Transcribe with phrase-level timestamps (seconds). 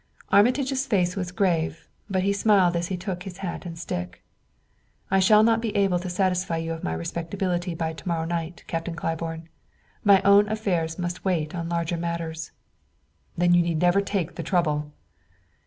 [0.29, 4.23] Armitage's face was grave, but he smiled as he took his hat and stick.
[5.11, 8.63] "I shall not be able to satisfy you of my respectability by to morrow night,
[8.65, 9.47] Captain Claiborne.
[10.03, 12.51] My own affairs must wait on larger matters."
[13.37, 14.91] "Then you need never take the trouble!"